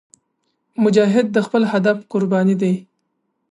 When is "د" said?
1.31-1.37